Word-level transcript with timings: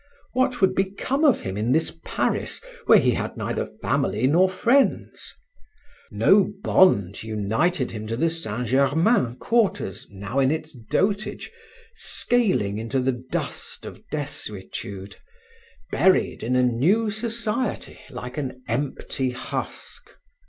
What 0.33 0.61
would 0.61 0.73
become 0.73 1.23
of 1.23 1.41
him 1.41 1.57
in 1.57 1.73
this 1.73 1.95
Paris 2.03 2.59
where 2.87 2.97
he 2.97 3.11
had 3.11 3.37
neither 3.37 3.67
family 3.83 4.25
nor 4.25 4.49
friends? 4.49 5.35
No 6.09 6.51
bond 6.63 7.21
united 7.21 7.91
him 7.91 8.07
to 8.07 8.17
the 8.17 8.27
Saint 8.31 8.69
Germain 8.69 9.35
quarters 9.35 10.07
now 10.09 10.39
in 10.39 10.49
its 10.49 10.73
dotage, 10.73 11.51
scaling 11.93 12.79
into 12.79 12.99
the 12.99 13.11
dust 13.29 13.85
of 13.85 14.01
desuetude, 14.09 15.17
buried 15.91 16.41
in 16.41 16.55
a 16.55 16.63
new 16.63 17.11
society 17.11 17.99
like 18.09 18.39
an 18.39 18.63
empty 18.67 19.29
husk. 19.29 20.01